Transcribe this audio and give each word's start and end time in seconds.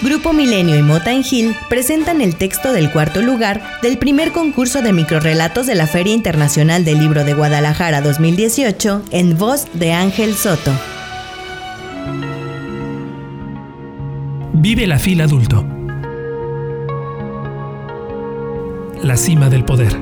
Grupo 0.00 0.32
Milenio 0.32 0.78
y 0.78 0.82
Mota 0.82 1.10
Gil 1.24 1.56
presentan 1.68 2.20
el 2.20 2.36
texto 2.36 2.72
del 2.72 2.92
cuarto 2.92 3.20
lugar 3.20 3.60
del 3.82 3.98
primer 3.98 4.30
concurso 4.30 4.80
de 4.80 4.92
microrelatos 4.92 5.66
de 5.66 5.74
la 5.74 5.88
Feria 5.88 6.14
Internacional 6.14 6.84
del 6.84 7.00
Libro 7.00 7.24
de 7.24 7.34
Guadalajara 7.34 8.00
2018 8.00 9.02
en 9.10 9.36
voz 9.36 9.66
de 9.74 9.92
Ángel 9.92 10.34
Soto. 10.34 10.70
Vive 14.52 14.86
la 14.86 15.00
fila 15.00 15.24
adulto. 15.24 15.66
La 19.02 19.16
cima 19.16 19.48
del 19.48 19.64
poder. 19.64 19.96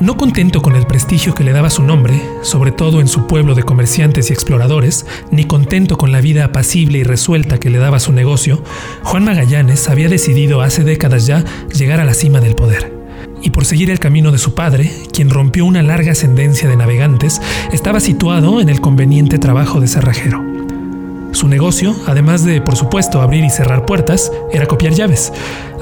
No 0.00 0.16
contento 0.16 0.62
con 0.62 0.76
el 0.76 0.86
prestigio 0.86 1.34
que 1.34 1.44
le 1.44 1.52
daba 1.52 1.68
su 1.68 1.82
nombre, 1.82 2.22
sobre 2.40 2.72
todo 2.72 3.02
en 3.02 3.08
su 3.08 3.26
pueblo 3.26 3.54
de 3.54 3.64
comerciantes 3.64 4.30
y 4.30 4.32
exploradores, 4.32 5.04
ni 5.30 5.44
contento 5.44 5.98
con 5.98 6.10
la 6.10 6.22
vida 6.22 6.46
apacible 6.46 6.96
y 6.96 7.02
resuelta 7.02 7.60
que 7.60 7.68
le 7.68 7.76
daba 7.76 8.00
su 8.00 8.10
negocio, 8.10 8.62
Juan 9.02 9.26
Magallanes 9.26 9.90
había 9.90 10.08
decidido 10.08 10.62
hace 10.62 10.84
décadas 10.84 11.26
ya 11.26 11.44
llegar 11.74 12.00
a 12.00 12.06
la 12.06 12.14
cima 12.14 12.40
del 12.40 12.54
poder. 12.54 12.98
Y 13.42 13.50
por 13.50 13.66
seguir 13.66 13.90
el 13.90 13.98
camino 13.98 14.32
de 14.32 14.38
su 14.38 14.54
padre, 14.54 14.90
quien 15.12 15.28
rompió 15.28 15.66
una 15.66 15.82
larga 15.82 16.12
ascendencia 16.12 16.66
de 16.66 16.76
navegantes, 16.76 17.42
estaba 17.70 18.00
situado 18.00 18.62
en 18.62 18.70
el 18.70 18.80
conveniente 18.80 19.38
trabajo 19.38 19.82
de 19.82 19.88
cerrajero. 19.88 20.42
Su 21.32 21.46
negocio, 21.46 21.94
además 22.06 22.42
de, 22.42 22.62
por 22.62 22.76
supuesto, 22.76 23.20
abrir 23.20 23.44
y 23.44 23.50
cerrar 23.50 23.84
puertas, 23.84 24.32
era 24.50 24.64
copiar 24.64 24.94
llaves. 24.94 25.30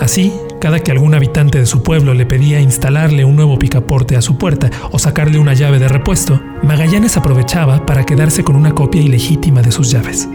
Así, 0.00 0.33
cada 0.61 0.80
que 0.80 0.91
algún 0.91 1.15
habitante 1.15 1.59
de 1.59 1.67
su 1.67 1.83
pueblo 1.83 2.15
le 2.15 2.27
pedía 2.27 2.61
instalarle 2.61 3.25
un 3.25 3.37
nuevo 3.37 3.59
picaporte 3.59 4.17
a 4.17 4.23
su 4.23 4.37
puerta 4.39 4.71
o 4.91 4.98
sacarle 4.98 5.39
una 5.39 5.55
llave 5.55 5.79
de 5.79 5.89
repuesto, 5.89 6.41
Magallanes 6.62 7.17
aprovechaba 7.17 7.87
para 7.87 8.05
quedarse 8.05 8.45
con 8.45 8.57
una 8.57 8.75
copia 8.75 9.01
ilegítima 9.01 9.62
de 9.62 9.73
sus 9.73 9.91
llaves. 9.91 10.29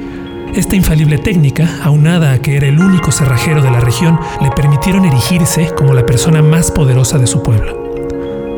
Esta 0.55 0.75
infalible 0.75 1.17
técnica, 1.17 1.67
aunada 1.83 2.31
a 2.31 2.39
que 2.39 2.55
era 2.55 2.67
el 2.67 2.79
único 2.79 3.11
cerrajero 3.11 3.61
de 3.61 3.71
la 3.71 3.79
región, 3.79 4.19
le 4.41 4.51
permitieron 4.51 5.03
erigirse 5.05 5.71
como 5.75 5.93
la 5.93 6.05
persona 6.05 6.41
más 6.41 6.71
poderosa 6.71 7.17
de 7.17 7.27
su 7.27 7.41
pueblo. 7.41 7.83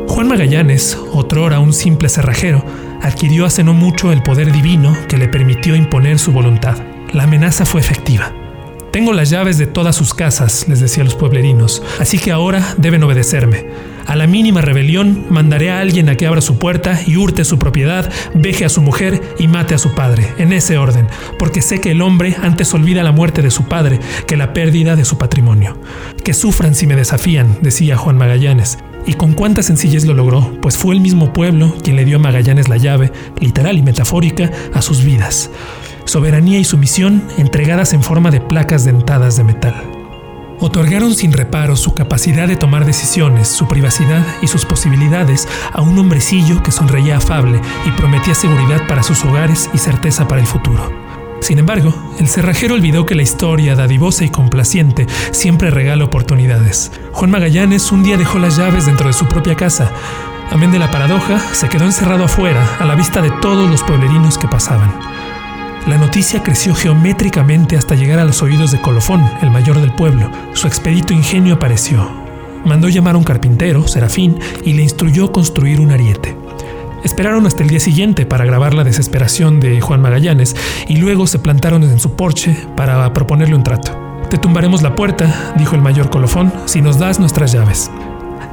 Juan 0.06 0.28
Magallanes, 0.28 0.98
otrora 1.12 1.58
un 1.58 1.72
simple 1.72 2.08
cerrajero, 2.08 2.64
adquirió 3.02 3.46
hace 3.46 3.64
no 3.64 3.72
mucho 3.72 4.12
el 4.12 4.22
poder 4.22 4.52
divino 4.52 4.96
que 5.08 5.16
le 5.16 5.28
permitió 5.28 5.74
imponer 5.74 6.18
su 6.18 6.32
voluntad. 6.32 6.76
La 7.12 7.24
amenaza 7.24 7.64
fue 7.64 7.80
efectiva. 7.80 8.32
Tengo 8.96 9.12
las 9.12 9.28
llaves 9.28 9.58
de 9.58 9.66
todas 9.66 9.94
sus 9.94 10.14
casas, 10.14 10.64
les 10.70 10.80
decía 10.80 11.02
a 11.02 11.04
los 11.04 11.16
pueblerinos, 11.16 11.82
así 12.00 12.18
que 12.18 12.32
ahora 12.32 12.74
deben 12.78 13.02
obedecerme. 13.02 13.66
A 14.06 14.16
la 14.16 14.26
mínima 14.26 14.62
rebelión 14.62 15.26
mandaré 15.28 15.70
a 15.70 15.80
alguien 15.80 16.08
a 16.08 16.16
que 16.16 16.26
abra 16.26 16.40
su 16.40 16.58
puerta 16.58 16.98
y 17.06 17.18
hurte 17.18 17.44
su 17.44 17.58
propiedad, 17.58 18.10
veje 18.32 18.64
a 18.64 18.70
su 18.70 18.80
mujer 18.80 19.20
y 19.38 19.48
mate 19.48 19.74
a 19.74 19.78
su 19.78 19.94
padre, 19.94 20.32
en 20.38 20.50
ese 20.54 20.78
orden, 20.78 21.08
porque 21.38 21.60
sé 21.60 21.78
que 21.78 21.90
el 21.90 22.00
hombre 22.00 22.36
antes 22.42 22.72
olvida 22.72 23.02
la 23.02 23.12
muerte 23.12 23.42
de 23.42 23.50
su 23.50 23.64
padre 23.64 24.00
que 24.26 24.38
la 24.38 24.54
pérdida 24.54 24.96
de 24.96 25.04
su 25.04 25.18
patrimonio. 25.18 25.76
Que 26.24 26.32
sufran 26.32 26.74
si 26.74 26.86
me 26.86 26.96
desafían, 26.96 27.58
decía 27.60 27.98
Juan 27.98 28.16
Magallanes. 28.16 28.78
Y 29.06 29.12
con 29.12 29.34
cuánta 29.34 29.62
sencillez 29.62 30.06
lo 30.06 30.14
logró, 30.14 30.58
pues 30.62 30.78
fue 30.78 30.94
el 30.94 31.02
mismo 31.02 31.34
pueblo 31.34 31.76
quien 31.84 31.96
le 31.96 32.06
dio 32.06 32.16
a 32.16 32.20
Magallanes 32.20 32.70
la 32.70 32.78
llave, 32.78 33.12
literal 33.40 33.76
y 33.76 33.82
metafórica, 33.82 34.50
a 34.72 34.80
sus 34.80 35.04
vidas 35.04 35.50
soberanía 36.06 36.58
y 36.58 36.64
sumisión 36.64 37.22
entregadas 37.36 37.92
en 37.92 38.02
forma 38.02 38.30
de 38.30 38.40
placas 38.40 38.84
dentadas 38.84 39.36
de 39.36 39.44
metal. 39.44 39.74
Otorgaron 40.58 41.14
sin 41.14 41.32
reparo 41.32 41.76
su 41.76 41.92
capacidad 41.92 42.48
de 42.48 42.56
tomar 42.56 42.86
decisiones, 42.86 43.48
su 43.48 43.68
privacidad 43.68 44.24
y 44.40 44.46
sus 44.46 44.64
posibilidades 44.64 45.46
a 45.72 45.82
un 45.82 45.98
hombrecillo 45.98 46.62
que 46.62 46.72
sonreía 46.72 47.18
afable 47.18 47.60
y 47.84 47.90
prometía 47.90 48.34
seguridad 48.34 48.86
para 48.88 49.02
sus 49.02 49.22
hogares 49.24 49.68
y 49.74 49.78
certeza 49.78 50.26
para 50.26 50.40
el 50.40 50.46
futuro. 50.46 50.90
Sin 51.40 51.58
embargo, 51.58 51.94
el 52.18 52.28
cerrajero 52.28 52.74
olvidó 52.74 53.04
que 53.04 53.14
la 53.14 53.22
historia, 53.22 53.74
dadivosa 53.74 54.24
y 54.24 54.30
complaciente, 54.30 55.06
siempre 55.32 55.70
regala 55.70 56.04
oportunidades. 56.04 56.90
Juan 57.12 57.30
Magallanes 57.30 57.92
un 57.92 58.02
día 58.02 58.16
dejó 58.16 58.38
las 58.38 58.56
llaves 58.56 58.86
dentro 58.86 59.08
de 59.08 59.12
su 59.12 59.26
propia 59.26 59.54
casa. 59.54 59.92
Amén 60.50 60.72
de 60.72 60.78
la 60.78 60.90
paradoja, 60.90 61.38
se 61.52 61.68
quedó 61.68 61.84
encerrado 61.84 62.24
afuera, 62.24 62.76
a 62.78 62.86
la 62.86 62.94
vista 62.94 63.20
de 63.20 63.30
todos 63.42 63.68
los 63.70 63.82
pueblerinos 63.82 64.38
que 64.38 64.48
pasaban. 64.48 64.90
La 65.86 65.96
noticia 65.98 66.42
creció 66.42 66.74
geométricamente 66.74 67.76
hasta 67.76 67.94
llegar 67.94 68.18
a 68.18 68.24
los 68.24 68.42
oídos 68.42 68.72
de 68.72 68.80
Colofón, 68.80 69.22
el 69.40 69.52
mayor 69.52 69.80
del 69.80 69.92
pueblo. 69.92 70.28
Su 70.52 70.66
expedito 70.66 71.12
ingenio 71.12 71.54
apareció. 71.54 72.10
Mandó 72.64 72.88
llamar 72.88 73.14
a 73.14 73.18
un 73.18 73.24
carpintero, 73.24 73.86
Serafín, 73.86 74.36
y 74.64 74.72
le 74.72 74.82
instruyó 74.82 75.30
construir 75.30 75.78
un 75.78 75.92
ariete. 75.92 76.36
Esperaron 77.04 77.46
hasta 77.46 77.62
el 77.62 77.68
día 77.68 77.78
siguiente 77.78 78.26
para 78.26 78.44
grabar 78.44 78.74
la 78.74 78.82
desesperación 78.82 79.60
de 79.60 79.80
Juan 79.80 80.02
Magallanes 80.02 80.56
y 80.88 80.96
luego 80.96 81.28
se 81.28 81.38
plantaron 81.38 81.84
en 81.84 82.00
su 82.00 82.16
porche 82.16 82.56
para 82.76 83.12
proponerle 83.12 83.54
un 83.54 83.62
trato. 83.62 83.96
Te 84.28 84.38
tumbaremos 84.38 84.82
la 84.82 84.96
puerta, 84.96 85.54
dijo 85.56 85.76
el 85.76 85.82
mayor 85.82 86.10
Colofón, 86.10 86.52
si 86.64 86.82
nos 86.82 86.98
das 86.98 87.20
nuestras 87.20 87.52
llaves. 87.52 87.92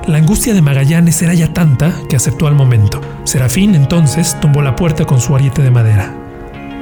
La 0.05 0.19
angustia 0.19 0.53
de 0.53 0.61
Magallanes 0.61 1.19
era 1.23 1.33
ya 1.33 1.51
tanta 1.51 1.95
que 2.07 2.15
aceptó 2.15 2.45
al 2.45 2.53
momento. 2.53 3.01
Serafín 3.23 3.73
entonces 3.73 4.39
tumbó 4.39 4.61
la 4.61 4.75
puerta 4.75 5.05
con 5.05 5.19
su 5.19 5.35
ariete 5.35 5.63
de 5.63 5.71
madera. 5.71 6.22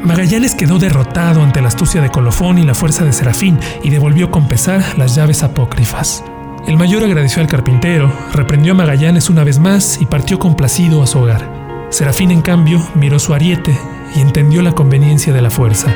Magallanes 0.03 0.55
quedó 0.55 0.79
derrotado 0.79 1.43
ante 1.43 1.61
la 1.61 1.67
astucia 1.67 2.01
de 2.01 2.09
Colofón 2.09 2.57
y 2.57 2.63
la 2.63 2.73
fuerza 2.73 3.05
de 3.05 3.13
Serafín 3.13 3.59
y 3.83 3.91
devolvió 3.91 4.31
con 4.31 4.47
pesar 4.47 4.97
las 4.97 5.15
llaves 5.15 5.43
apócrifas. 5.43 6.23
El 6.67 6.75
mayor 6.75 7.03
agradeció 7.03 7.41
al 7.41 7.47
carpintero, 7.47 8.11
reprendió 8.33 8.73
a 8.73 8.75
Magallanes 8.75 9.29
una 9.29 9.43
vez 9.43 9.59
más 9.59 10.01
y 10.01 10.07
partió 10.07 10.39
complacido 10.39 11.03
a 11.03 11.07
su 11.07 11.19
hogar. 11.19 11.87
Serafín, 11.89 12.31
en 12.31 12.41
cambio, 12.41 12.81
miró 12.95 13.19
su 13.19 13.33
ariete 13.33 13.77
y 14.15 14.21
entendió 14.21 14.63
la 14.63 14.73
conveniencia 14.73 15.33
de 15.33 15.41
la 15.41 15.51
fuerza. 15.51 15.93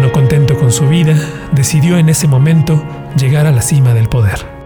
No 0.00 0.12
contento 0.12 0.56
con 0.56 0.70
su 0.70 0.86
vida, 0.86 1.16
decidió 1.50 1.98
en 1.98 2.08
ese 2.08 2.28
momento 2.28 2.84
llegar 3.16 3.46
a 3.46 3.52
la 3.52 3.62
cima 3.62 3.92
del 3.92 4.08
poder. 4.08 4.57